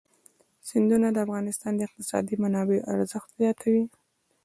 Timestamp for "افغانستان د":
1.25-1.81